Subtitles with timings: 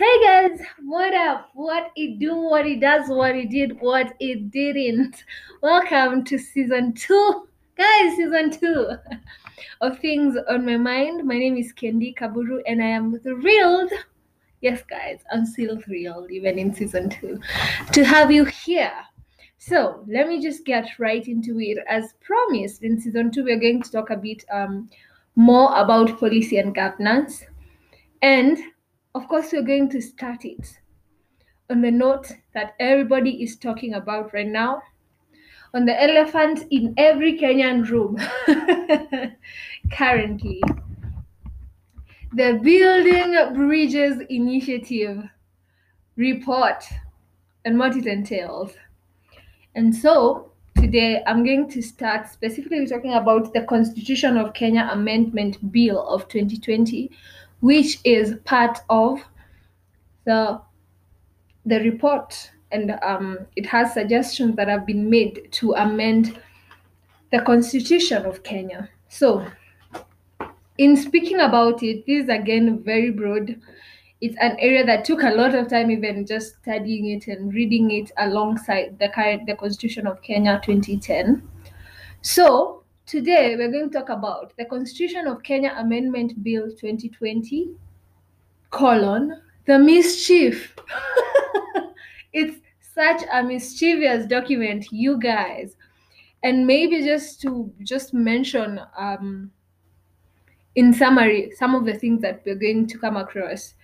[0.00, 1.50] Hey guys, what up?
[1.52, 5.24] What it do, what it does, what it did, what it didn't.
[5.60, 7.46] Welcome to season two.
[7.76, 8.92] Guys, season two
[9.82, 11.26] of Things on My Mind.
[11.26, 13.92] My name is Kendi Kaburu and I am thrilled.
[14.62, 17.38] Yes, guys, I'm still thrilled, even in season two,
[17.92, 18.94] to have you here.
[19.58, 21.76] So let me just get right into it.
[21.86, 24.88] As promised, in season two, we're going to talk a bit um,
[25.36, 27.44] more about policy and governance.
[28.22, 28.56] And
[29.14, 30.78] of course, we're going to start it
[31.68, 34.82] on the note that everybody is talking about right now
[35.74, 38.18] on the elephant in every Kenyan room
[39.92, 40.60] currently.
[42.32, 45.28] The Building Bridges Initiative
[46.16, 46.84] report
[47.64, 48.72] and what it entails.
[49.74, 55.72] And so today I'm going to start specifically talking about the Constitution of Kenya Amendment
[55.72, 57.10] Bill of 2020,
[57.60, 59.22] which is part of
[60.24, 60.60] the
[61.66, 66.40] the report and um, it has suggestions that have been made to amend
[67.32, 68.88] the constitution of Kenya.
[69.08, 69.44] So,
[70.78, 73.60] in speaking about it, this is again very broad.
[74.20, 77.90] It's an area that took a lot of time, even just studying it and reading
[77.90, 81.42] it alongside the current the Constitution of Kenya 2010.
[82.22, 82.79] So
[83.10, 87.70] today we're going to talk about the Constitution of Kenya Amendment Bill 2020,
[88.70, 90.76] colon the mischief.
[92.32, 92.58] it's
[92.94, 95.74] such a mischievous document, you guys.
[96.44, 99.50] And maybe just to just mention um,
[100.76, 103.74] in summary some of the things that we're going to come across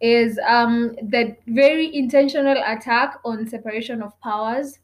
[0.00, 4.78] is um, the very intentional attack on separation of powers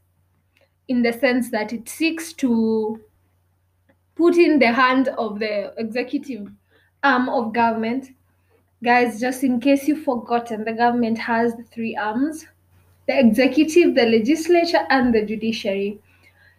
[0.89, 3.01] in the sense that it seeks to
[4.17, 6.51] put in the hand of the executive
[7.05, 8.09] arm of government.
[8.83, 12.47] Guys, just in case you've forgotten, the government has three arms
[13.07, 16.01] the executive, the legislature, and the judiciary.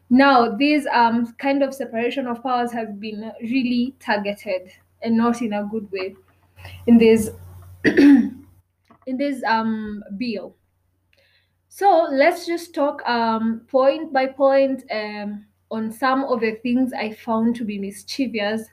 [0.10, 4.72] Now, this um, kind of separation of powers has been really targeted
[5.02, 6.16] and not in a good way
[6.88, 7.30] in this
[7.84, 8.38] in
[9.06, 10.56] this um, bill.
[11.68, 17.14] So let's just talk um, point by point um, on some of the things I
[17.14, 18.68] found to be mischievous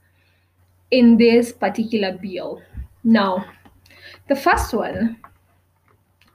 [0.90, 2.62] in this particular bill.
[3.02, 3.44] Now,
[4.28, 5.18] the first one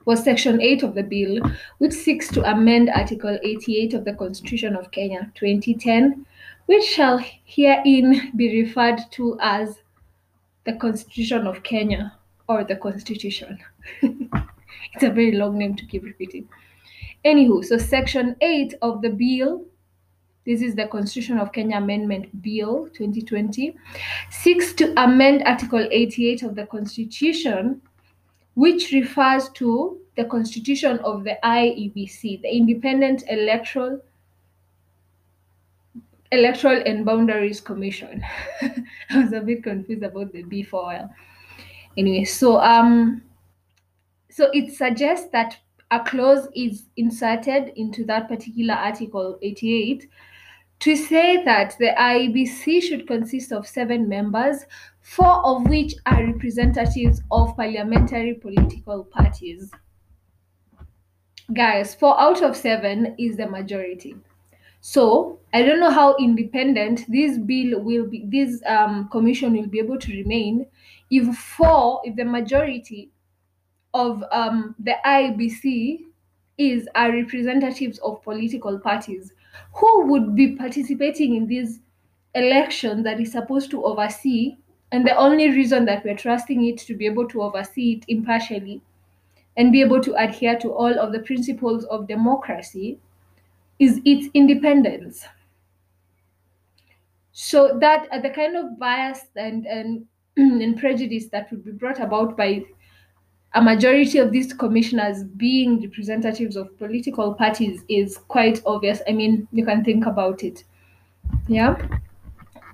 [0.04, 1.40] was Section 8 of the bill,
[1.78, 6.26] which seeks to amend Article 88 of the Constitution of Kenya 2010,
[6.66, 9.80] which shall herein be referred to as
[10.64, 12.12] the Constitution of Kenya
[12.48, 13.58] or the Constitution.
[14.02, 16.48] it's a very long name to keep repeating.
[17.24, 19.64] Anywho, so Section 8 of the bill,
[20.46, 23.76] this is the Constitution of Kenya Amendment Bill 2020,
[24.30, 27.80] seeks to amend Article 88 of the Constitution
[28.54, 34.00] which refers to the constitution of the IEBC, the Independent Electoral
[36.32, 38.22] Electoral and Boundaries Commission.
[38.62, 41.14] I was a bit confused about the B for a while.
[41.96, 43.22] Anyway, so um,
[44.30, 45.56] so it suggests that
[45.90, 50.08] a clause is inserted into that particular article 88
[50.80, 54.64] to say that the IEBC should consist of seven members,
[55.00, 59.70] four of which are representatives of parliamentary political parties.
[61.52, 64.16] Guys, four out of seven is the majority.
[64.80, 69.80] So I don't know how independent this bill will be, this um, commission will be
[69.80, 70.66] able to remain
[71.10, 73.10] if four, if the majority
[73.94, 76.00] of um, the IEBC
[76.58, 79.32] is are representatives of political parties
[79.74, 81.80] who would be participating in this
[82.34, 84.56] election that is supposed to oversee
[84.92, 88.80] and the only reason that we're trusting it to be able to oversee it impartially
[89.56, 92.98] and be able to adhere to all of the principles of democracy
[93.78, 95.24] is its independence.
[97.32, 100.06] So that uh, the kind of bias and, and
[100.36, 102.64] and prejudice that would be brought about by
[103.54, 109.00] a majority of these commissioners being representatives of political parties is quite obvious.
[109.08, 110.64] I mean, you can think about it.
[111.48, 111.76] Yeah.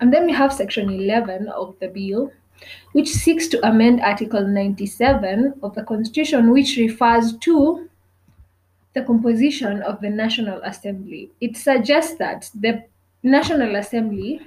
[0.01, 2.31] And then we have section 11 of the bill,
[2.91, 7.89] which seeks to amend Article 97 of the Constitution, which refers to
[8.93, 11.31] the composition of the National Assembly.
[11.41, 12.83] It suggests that the
[13.23, 14.41] National Assembly,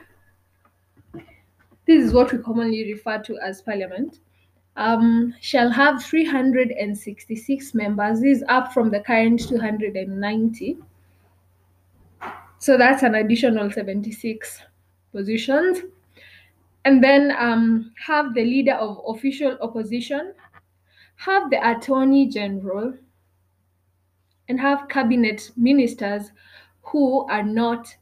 [1.87, 4.21] this is what we commonly refer to as Parliament,
[4.81, 8.21] um, shall have 366 members.
[8.21, 10.79] This is up from the current 290.
[12.59, 14.63] So that's an additional 76
[15.13, 15.81] positions.
[16.87, 20.33] And then um, have the leader of official opposition,
[21.17, 22.95] have the Attorney General
[24.49, 26.33] and have cabinet ministers
[26.81, 27.95] who are not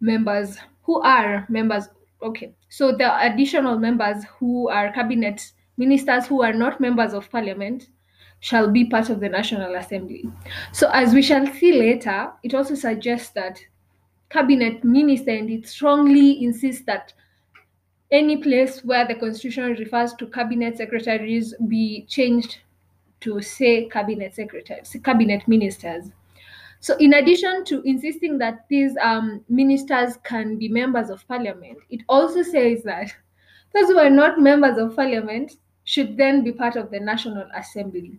[0.00, 1.90] members, who are members.
[2.22, 7.88] Okay, so the additional members who are cabinet ministers who are not members of parliament
[8.40, 10.24] shall be part of the National Assembly.
[10.72, 13.58] So, as we shall see later, it also suggests that
[14.28, 17.14] cabinet minister and it strongly insists that
[18.10, 22.58] any place where the constitution refers to cabinet secretaries be changed
[23.20, 26.10] to say cabinet secretaries, cabinet ministers.
[26.80, 32.02] So, in addition to insisting that these um, ministers can be members of parliament, it
[32.06, 33.10] also says that
[33.74, 35.56] those who are not members of parliament
[35.90, 38.12] should then be part of the National Assembly.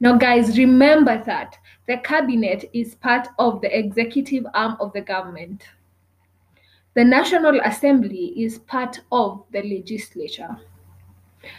[0.00, 5.62] Now, guys, remember that the cabinet is part of the executive arm of the government.
[6.94, 10.56] The National Assembly is part of the legislature.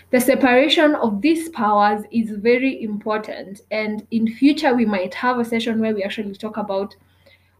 [0.09, 5.45] The separation of these powers is very important, and in future we might have a
[5.45, 6.95] session where we actually talk about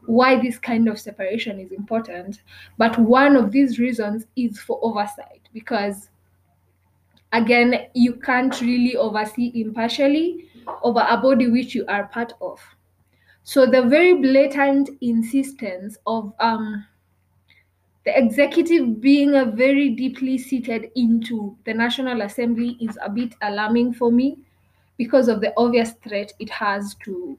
[0.08, 2.42] why this kind of separation is important.
[2.80, 6.10] But one of these reasons is for oversight because
[7.31, 10.50] again, you can't really oversee impartially
[10.84, 12.60] over a body which you are part of.
[13.44, 16.86] So the very blatant insistence of um,
[18.06, 23.94] the executive being a very deeply seated into the National Assembly is a bit alarming
[23.94, 24.38] for me
[24.98, 27.38] because of the obvious threat it has to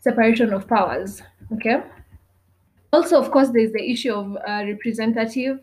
[0.00, 1.22] separation of powers.
[1.52, 1.82] Okay.
[2.92, 5.60] Also, of course, there's the issue of uh, representative,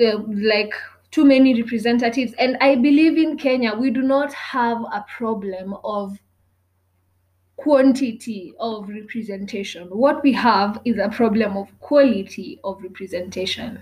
[0.00, 0.74] uh, like
[1.12, 2.32] too many representatives.
[2.38, 6.18] And I believe in Kenya, we do not have a problem of
[7.56, 9.88] quantity of representation.
[9.88, 13.80] What we have is a problem of quality of representation.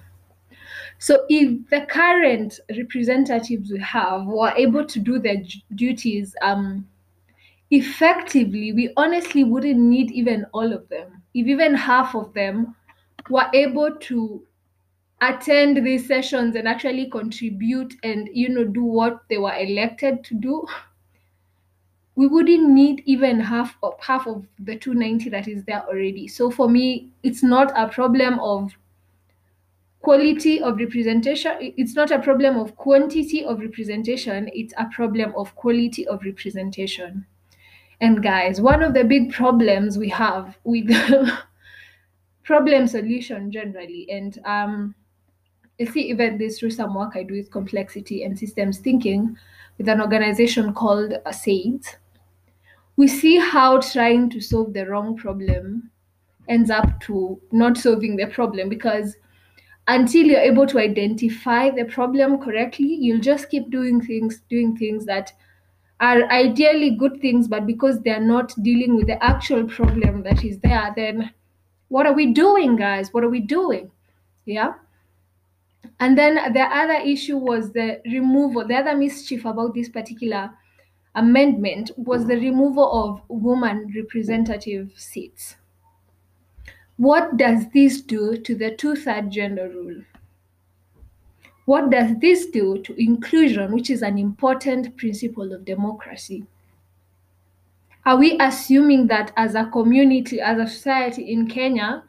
[0.98, 5.36] So if the current representatives we have were able to do their
[5.76, 6.86] duties um,
[7.70, 11.22] effectively, we honestly wouldn't need even all of them.
[11.32, 12.74] If even half of them
[13.30, 14.42] were able to
[15.20, 20.34] attend these sessions and actually contribute and you know do what they were elected to
[20.34, 20.66] do
[22.20, 26.28] we wouldn't need even half of half of the 290 that is there already.
[26.28, 28.72] So for me it's not a problem of
[30.00, 35.54] quality of representation it's not a problem of quantity of representation it's a problem of
[35.54, 37.24] quality of representation.
[38.02, 40.90] And guys one of the big problems we have with
[42.42, 44.94] problem solution generally and um
[45.80, 49.36] I see even this through some work I do with complexity and systems thinking
[49.78, 51.86] with an organization called SAID.
[52.96, 55.90] We see how trying to solve the wrong problem
[56.48, 59.16] ends up to not solving the problem because
[59.88, 65.06] until you're able to identify the problem correctly, you'll just keep doing things, doing things
[65.06, 65.32] that
[66.00, 70.58] are ideally good things, but because they're not dealing with the actual problem that is
[70.58, 71.32] there, then
[71.88, 73.12] what are we doing, guys?
[73.12, 73.90] What are we doing?
[74.44, 74.74] Yeah.
[75.98, 80.50] And then the other issue was the removal, the other mischief about this particular
[81.14, 85.56] amendment was the removal of woman representative seats.
[86.96, 90.02] What does this do to the two third gender rule?
[91.66, 96.46] What does this do to inclusion, which is an important principle of democracy?
[98.04, 102.02] Are we assuming that as a community, as a society in Kenya,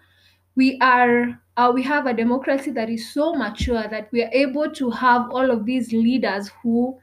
[0.56, 4.70] we are uh, we have a democracy that is so mature that we are able
[4.72, 6.98] to have all of these leaders who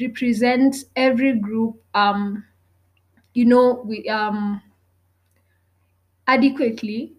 [0.00, 2.44] represent every group um
[3.34, 4.62] you know we um
[6.26, 7.12] adequately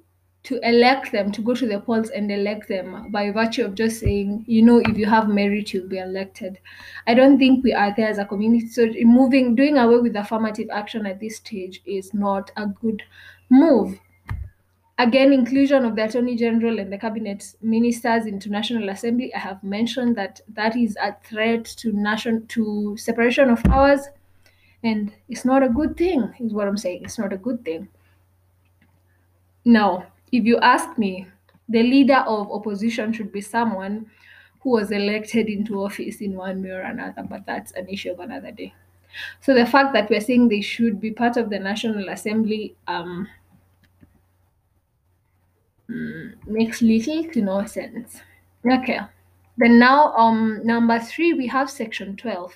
[0.43, 4.00] to elect them to go to the polls and elect them by virtue of just
[4.00, 6.60] saying you know if you have merit you'll be elected.
[7.05, 8.67] I don't think we are there as a community.
[8.67, 13.03] So removing doing away with affirmative action at this stage is not a good
[13.50, 14.00] move
[15.00, 19.32] Again, inclusion of the Attorney General and the Cabinet Ministers into National Assembly.
[19.34, 24.01] I have mentioned that that is a threat to nation to separation of powers,
[24.84, 26.34] and it's not a good thing.
[26.39, 27.04] Is what I'm saying.
[27.04, 27.88] It's not a good thing.
[29.66, 31.27] Now, if you ask me,
[31.70, 34.10] the leader of opposition should be someone
[34.62, 38.20] who was elected into office in one way or another, but that's an issue of
[38.20, 38.74] another day.
[39.42, 43.27] So the fact that we're saying they should be part of the National Assembly, um,
[45.88, 48.22] makes little to no sense.
[48.70, 49.00] Okay.
[49.58, 52.53] Then now, um, number three, we have section 12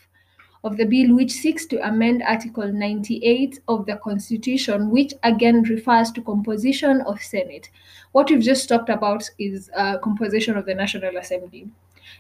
[0.64, 6.12] of the bill, which seeks to amend Article 98 of the Constitution, which again refers
[6.12, 7.70] to composition of Senate.
[8.12, 11.70] What we've just talked about is uh, composition of the National Assembly.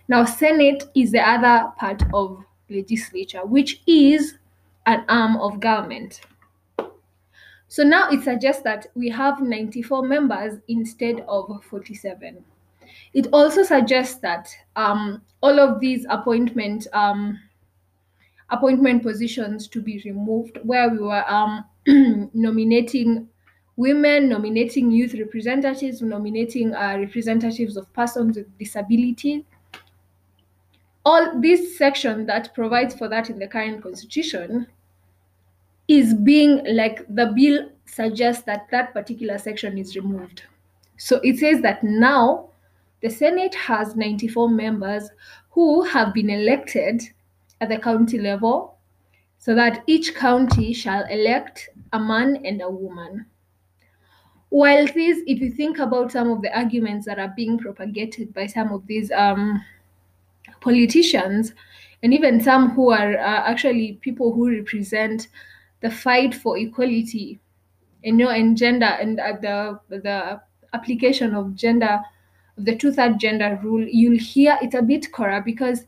[0.08, 4.36] Now, Senate is the other part of legislature, which is
[4.88, 6.22] an arm of government.
[7.72, 12.44] So now it suggests that we have 94 members instead of 47.
[13.13, 17.40] It also suggests that um, all of these appointment um,
[18.50, 21.63] appointment positions to be removed, where we were um,
[22.34, 23.30] nominating
[23.78, 29.46] women, nominating youth representatives, nominating uh, representatives of persons with disability.
[31.06, 34.68] All this section that provides for that in the current constitution
[35.91, 40.43] is being like the bill suggests that that particular section is removed.
[40.95, 42.50] So it says that now
[43.01, 45.10] the Senate has 94 members
[45.50, 47.03] who have been elected
[47.60, 48.77] at the county level
[49.38, 53.25] so that each county shall elect a man and a woman.
[54.48, 58.45] While this, if you think about some of the arguments that are being propagated by
[58.45, 59.62] some of these um,
[60.62, 61.53] politicians,
[62.01, 65.27] and even some who are uh, actually people who represent
[65.82, 67.40] the fight for equality,
[68.04, 70.42] and you know, and gender and uh, the the
[70.74, 72.00] application of gender,
[72.58, 75.86] the two-third gender rule, you'll hear it's a bit cora because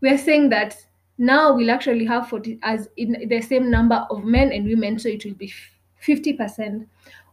[0.00, 0.76] we're saying that
[1.18, 5.08] now we'll actually have 40 as in the same number of men and women, so
[5.08, 5.52] it will be
[6.02, 6.86] 50%.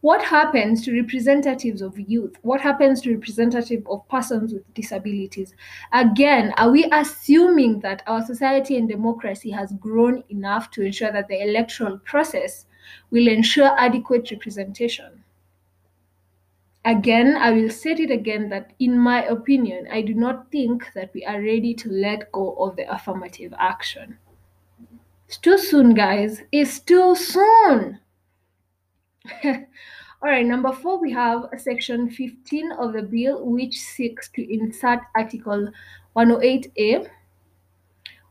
[0.04, 2.36] What happens to representatives of youth?
[2.42, 5.54] What happens to representative of persons with disabilities?
[5.94, 11.28] Again, are we assuming that our society and democracy has grown enough to ensure that
[11.28, 12.66] the electoral process
[13.10, 15.24] will ensure adequate representation?
[16.84, 21.14] Again, I will state it again that in my opinion, I do not think that
[21.14, 24.18] we are ready to let go of the affirmative action.
[25.28, 26.42] It's too soon, guys.
[26.52, 28.00] It's too soon.
[30.22, 35.00] All right, number four, we have section 15 of the bill, which seeks to insert
[35.14, 35.70] Article
[36.16, 37.08] 108A,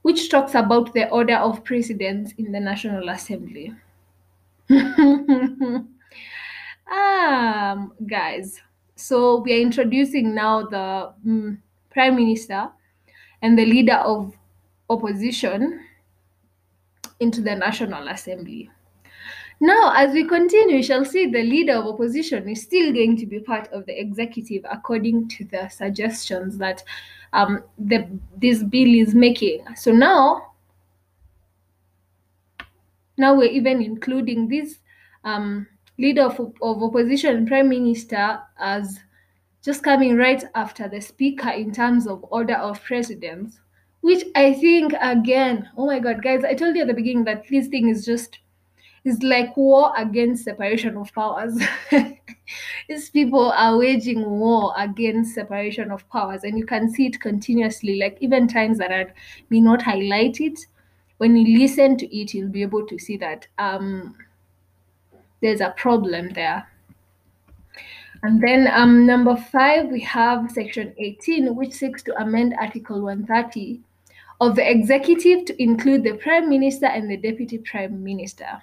[0.01, 3.74] which talks about the order of precedence in the National Assembly.
[4.70, 5.86] um,
[8.08, 8.60] guys,
[8.96, 11.58] so we are introducing now the mm,
[11.91, 12.70] Prime Minister
[13.41, 14.36] and the leader of
[14.89, 15.86] opposition
[17.20, 18.70] into the National Assembly.
[19.63, 23.25] Now, as we continue, we shall see the leader of opposition is still going to
[23.25, 26.84] be part of the executive according to the suggestions that
[27.32, 28.05] um, the,
[28.36, 29.63] this bill is making.
[29.77, 30.51] So now,
[33.17, 34.79] now we're even including this
[35.24, 35.65] um,
[35.98, 39.00] leader of, of opposition, prime minister, as
[39.63, 43.62] just coming right after the speaker in terms of order of precedence,
[44.01, 47.48] which I think again, oh my god, guys, I told you at the beginning that
[47.48, 48.39] this thing is just
[49.05, 51.62] is like war against separation of powers.
[52.89, 58.00] These people are waging war against separation of powers, and you can see it continuously.
[58.00, 59.07] Like even times that I
[59.50, 60.65] may not highlight it,
[61.17, 64.15] when you listen to it, you'll be able to see that um,
[65.41, 66.67] there's a problem there.
[68.24, 73.81] And then um, number five, we have section 18, which seeks to amend Article 130
[74.39, 78.62] of the executive to include the prime minister and the deputy prime minister.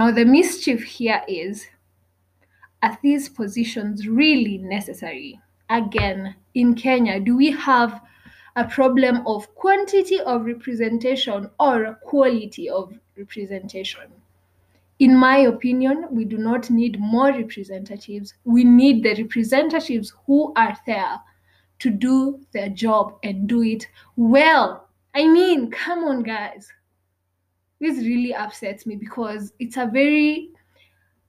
[0.00, 1.66] Now, the mischief here is
[2.82, 5.38] are these positions really necessary?
[5.68, 8.00] Again, in Kenya, do we have
[8.56, 14.10] a problem of quantity of representation or quality of representation?
[15.00, 18.32] In my opinion, we do not need more representatives.
[18.44, 21.20] We need the representatives who are there
[21.80, 24.88] to do their job and do it well.
[25.14, 26.72] I mean, come on, guys
[27.80, 30.50] this really upsets me because it's a very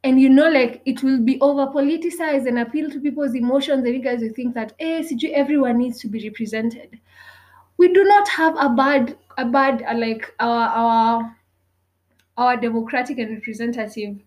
[0.03, 3.95] and you know like it will be over politicized and appeal to people's emotions and
[3.95, 6.99] you guys will think that eh CG, everyone needs to be represented.
[7.77, 11.37] We do not have a bad a bad uh, like our our
[12.37, 14.17] our democratic and representative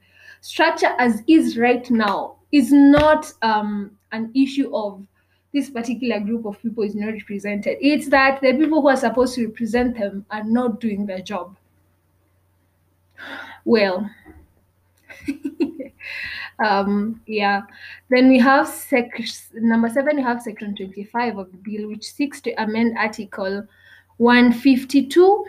[0.40, 5.06] structure as is right now is not um an issue of
[5.52, 7.78] this particular group of people is not represented.
[7.80, 11.56] It's that the people who are supposed to represent them are not doing their job
[13.64, 14.10] well
[16.64, 17.62] um yeah.
[18.10, 19.10] Then we have sec
[19.54, 23.66] number seven we have section 25 of the bill which seeks to amend article
[24.18, 25.46] 152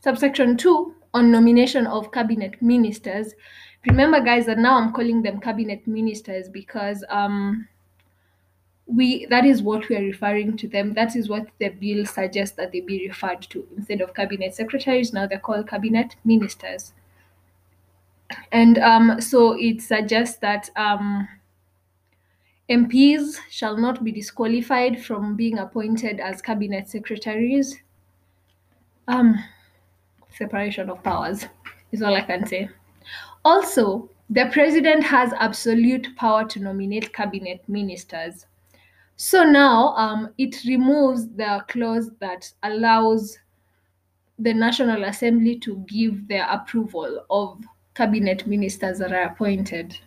[0.00, 3.34] subsection 2 on nomination of cabinet ministers.
[3.86, 7.68] Remember guys that now i'm calling them cabinet ministers because um
[8.86, 12.56] we that is what we are referring to them that is what the bill suggests
[12.56, 16.92] that they be referred to instead of cabinet secretaries now they're called cabinet ministers
[18.52, 21.28] and um, so it suggests that um,
[22.68, 27.76] MPs shall not be disqualified from being appointed as cabinet secretaries.
[29.06, 29.36] Um,
[30.36, 31.46] separation of powers
[31.92, 32.68] is all I can say.
[33.44, 38.46] Also, the president has absolute power to nominate cabinet ministers.
[39.16, 43.38] So now um, it removes the clause that allows
[44.38, 49.98] the National Assembly to give their approval of cabinet ministers that are appointed.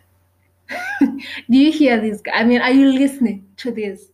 [1.00, 2.22] Do you hear this?
[2.32, 4.12] I mean, are you listening to this?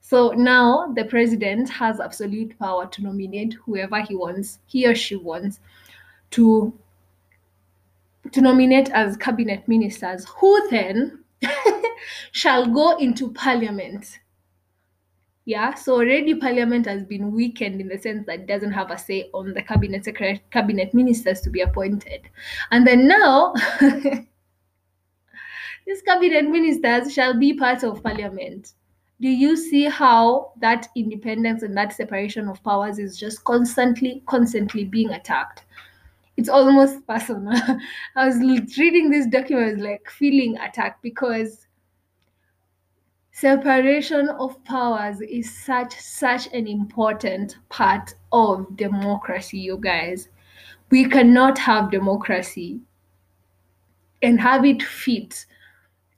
[0.00, 5.16] So now the president has absolute power to nominate whoever he wants, he or she
[5.16, 5.60] wants,
[6.32, 6.72] to
[8.30, 11.24] to nominate as cabinet ministers, who then
[12.32, 14.20] shall go into parliament.
[15.44, 18.98] Yeah, so already parliament has been weakened in the sense that it doesn't have a
[18.98, 20.06] say on the cabinet
[20.52, 22.28] cabinet ministers to be appointed.
[22.70, 23.52] And then now
[25.84, 28.74] these cabinet ministers shall be part of parliament.
[29.20, 34.84] Do you see how that independence and that separation of powers is just constantly, constantly
[34.84, 35.64] being attacked?
[36.36, 37.52] It's almost personal.
[38.16, 38.38] I was
[38.78, 41.66] reading this document, like feeling attacked because
[43.42, 50.28] separation of powers is such such an important part of democracy you guys.
[50.90, 52.82] We cannot have democracy
[54.22, 55.44] and have it fit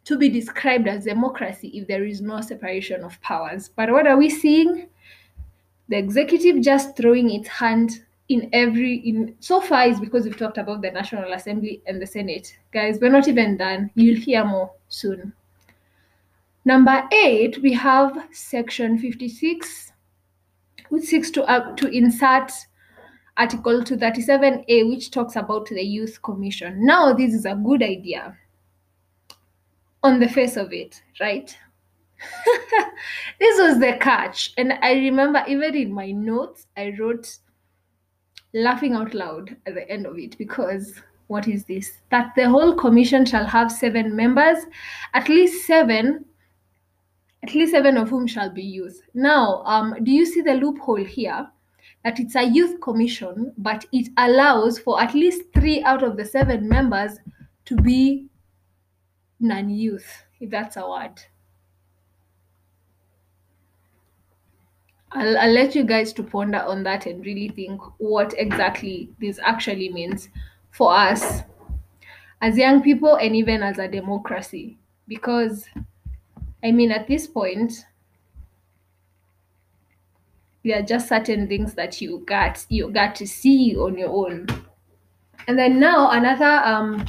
[0.04, 3.70] to be described as democracy if there is no separation of powers.
[3.74, 4.90] But what are we seeing?
[5.88, 10.58] The executive just throwing its hand in every in so far is because we've talked
[10.58, 12.54] about the national assembly and the senate.
[12.70, 13.90] Guys we're not even done.
[13.94, 15.32] You'll hear more soon
[16.64, 19.92] Number eight, we have section 56,
[20.88, 22.52] which seeks to, uh, to insert
[23.36, 26.86] Article 237A, which talks about the Youth Commission.
[26.86, 28.36] Now, this is a good idea
[30.02, 31.54] on the face of it, right?
[33.38, 34.54] this was the catch.
[34.56, 37.38] And I remember even in my notes, I wrote
[38.54, 40.94] laughing out loud at the end of it because
[41.26, 41.90] what is this?
[42.10, 44.58] That the whole commission shall have seven members,
[45.12, 46.24] at least seven
[47.44, 49.02] at least seven of whom shall be youth.
[49.12, 51.46] Now, um, do you see the loophole here?
[52.02, 56.24] That it's a youth commission, but it allows for at least three out of the
[56.24, 57.18] seven members
[57.66, 58.28] to be
[59.40, 61.20] non youth, if that's a word.
[65.12, 69.38] I'll, I'll let you guys to ponder on that and really think what exactly this
[69.42, 70.30] actually means
[70.70, 71.42] for us
[72.40, 74.78] as young people and even as a democracy.
[75.06, 75.66] Because
[76.64, 77.84] I mean, at this point,
[80.64, 84.46] there are just certain things that you got you got to see on your own.
[85.46, 87.04] And then now another um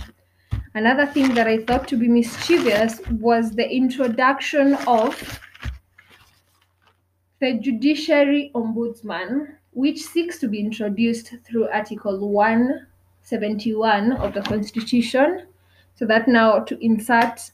[0.73, 5.39] another thing that I thought to be mischievous was the introduction of
[7.39, 15.47] the judiciary ombudsman, which seeks to be introduced through Article 171 of the Constitution.
[15.95, 17.51] So that now to insert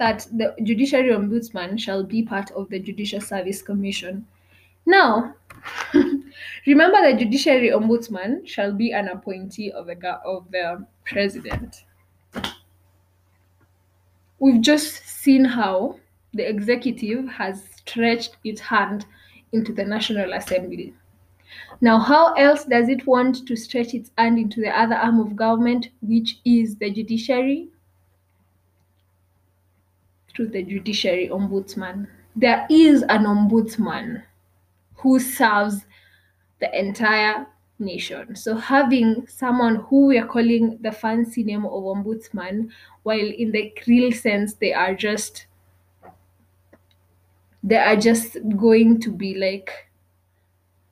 [0.00, 4.26] that the judiciary ombudsman shall be part of the Judicial Service Commission.
[4.86, 5.34] Now,
[6.66, 11.84] remember the judiciary ombudsman shall be an appointee of the of the president.
[14.38, 16.00] We've just seen how
[16.32, 19.04] the executive has stretched its hand
[19.52, 20.94] into the National Assembly.
[21.82, 25.36] Now, how else does it want to stretch its hand into the other arm of
[25.36, 27.68] government, which is the judiciary?
[30.34, 32.06] Through the judiciary ombudsman.
[32.36, 34.22] There is an ombudsman
[34.94, 35.84] who serves
[36.60, 37.46] the entire
[37.78, 38.36] nation.
[38.36, 42.70] So having someone who we are calling the fancy name of ombudsman,
[43.02, 45.46] while in the real sense they are just
[47.62, 49.90] they are just going to be like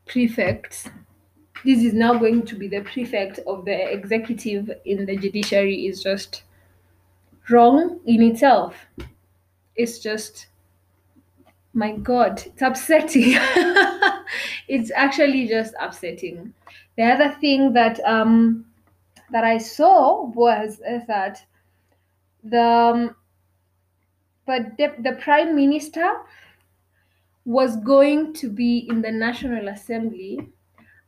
[0.06, 0.88] prefects.
[1.64, 6.02] This is now going to be the prefect of the executive in the judiciary is
[6.02, 6.42] just
[7.48, 8.74] wrong in itself.
[9.78, 10.48] It's just
[11.72, 13.38] my god it's upsetting.
[14.68, 16.52] It's actually just upsetting.
[16.96, 18.66] The other thing that um
[19.30, 21.42] that i saw was that
[22.44, 23.16] the um,
[24.46, 26.10] but the, the prime minister
[27.44, 30.48] was going to be in the national assembly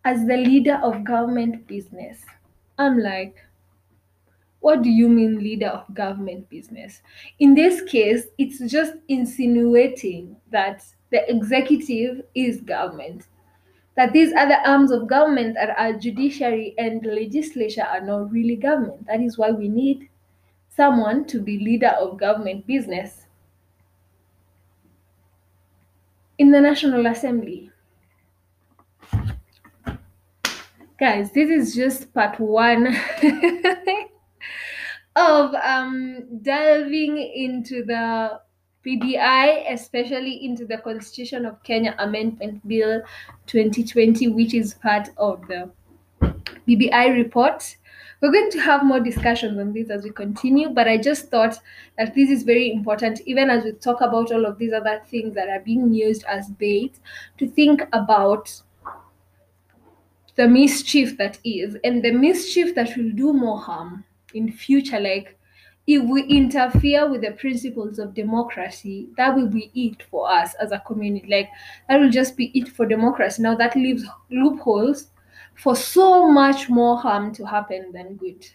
[0.05, 2.25] as the leader of government business.
[2.79, 3.37] I'm like
[4.61, 7.03] what do you mean leader of government business?
[7.39, 13.27] In this case, it's just insinuating that the executive is government,
[13.97, 19.07] that these other arms of government that are judiciary and legislature are not really government.
[19.07, 20.09] That is why we need
[20.69, 23.27] someone to be leader of government business.
[26.41, 27.71] in the National Assembly.
[30.99, 32.97] Guys, this is just part one
[35.21, 38.41] of um, delving into the
[38.85, 43.03] BBI, especially into the Constitution of Kenya Amendment Bill
[43.47, 45.71] 2020, which is part of the
[46.67, 47.77] BBI report.
[48.21, 51.59] We're going to have more discussions on this as we continue, but I just thought
[51.99, 55.35] that this is very important, even as we talk about all of these other things
[55.35, 56.99] that are being used as bait,
[57.39, 58.63] to think about
[60.37, 65.37] the mischief that is and the mischief that will do more harm in future like
[65.87, 70.73] if we interfere with the principles of democracy that will be it for us as
[70.73, 71.27] a community.
[71.29, 71.49] Like
[71.89, 73.43] that will just be it for democracy.
[73.43, 75.09] Now that leaves loopholes
[75.55, 78.47] for so much more harm to happen than good.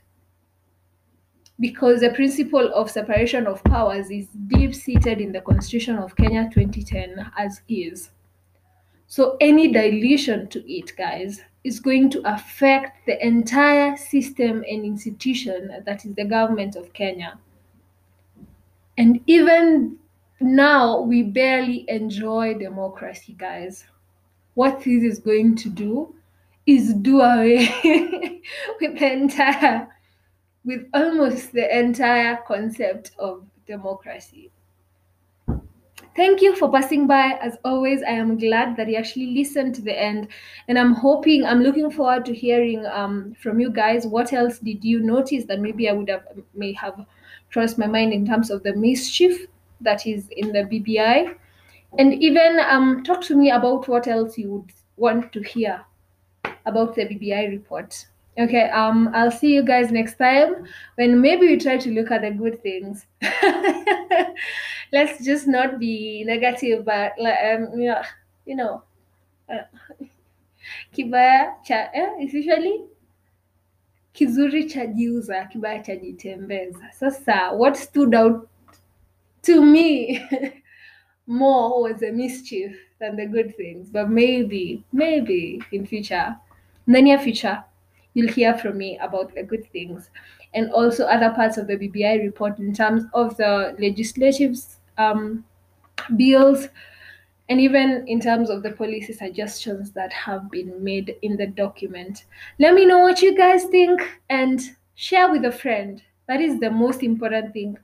[1.59, 6.49] Because the principle of separation of powers is deep seated in the constitution of kenya
[6.53, 8.09] 2010 as is
[9.08, 15.72] so any dilution to it, guys, is going to affect the entire system and institution
[15.86, 17.39] that is the government of Kenya.
[18.98, 19.98] And even
[20.39, 23.86] now, we barely enjoy democracy, guys.
[24.54, 26.15] What this is going to do
[26.65, 27.68] is do away
[28.82, 29.88] with the entire,
[30.63, 34.52] with almost the entire concept of democracy.
[36.15, 37.38] Thank you for passing by.
[37.41, 40.30] As always, I am glad that you actually listened to the end,
[40.67, 44.08] and I'm hoping, I'm looking forward to hearing um, from you guys.
[44.08, 46.23] What else did you notice that maybe I would have
[46.54, 47.06] may have
[47.51, 49.45] crossed my mind in terms of the mischief
[49.82, 51.36] that is in the BBI,
[51.99, 55.84] and even um, talk to me about what else you would want to hear
[56.65, 58.06] about the BBI report.
[58.38, 62.21] Okay, um, I'll see you guys next time when maybe we try to look at
[62.21, 63.06] the good things.
[64.91, 68.04] Let's just not be negative, but like, um, yeah,
[68.45, 68.84] you know,
[69.50, 69.63] uh,
[70.93, 72.84] kibaya cha eh, it's usually
[74.13, 76.91] kizuri chajiuza, kibaya chajitembeza.
[76.93, 78.50] Sasa, what stood out
[79.43, 80.21] to me
[81.28, 86.36] more was the mischief than the good things, but maybe, maybe in future,
[86.86, 87.63] in the near future
[88.15, 90.10] you'll hear from me about the good things
[90.56, 94.58] and also other parts of the BBI report in terms of the legislative
[94.97, 95.45] um,
[96.15, 96.69] bills
[97.49, 102.25] and even in terms of the policy suggestions that have been made in the document.
[102.58, 104.60] Let me know what you guys think and
[104.95, 106.01] share with a friend.
[106.28, 107.78] That is the most important thing.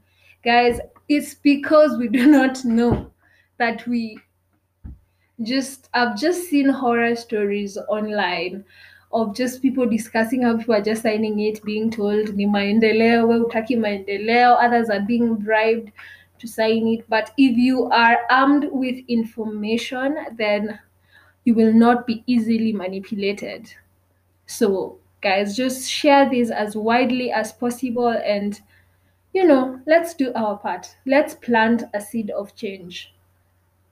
[0.44, 3.12] Guys, it's because we do not know
[3.60, 4.18] that we
[5.44, 8.64] just I've just seen horror stories online
[9.14, 13.36] of just people discussing how people are just signing it, being told ni maendeleo, we
[13.36, 15.92] utaki maendeleo, others are being bribed
[16.40, 17.08] to sign it.
[17.10, 20.80] But if you are armed with information, then
[21.44, 23.74] you will not be easily manipulated.
[24.46, 28.62] So, guys, just share this as widely as possible and
[29.34, 30.94] you know, let's do our part.
[31.06, 33.14] Let's plant a seed of change.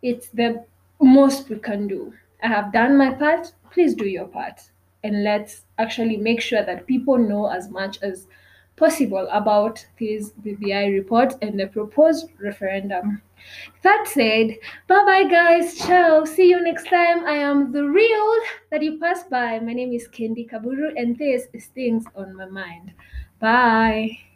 [0.01, 0.65] It's the
[1.01, 2.13] most we can do.
[2.43, 3.53] I have done my part.
[3.71, 4.61] Please do your part
[5.03, 8.27] and let's actually make sure that people know as much as
[8.75, 13.21] possible about this BBI report and the proposed referendum.
[13.83, 14.57] That said,
[14.87, 17.25] bye bye guys, ciao, see you next time.
[17.25, 18.35] I am the real
[18.71, 19.59] that you pass by.
[19.59, 22.93] My name is Kendi Kaburu and this is Things on My Mind.
[23.39, 24.28] Bye.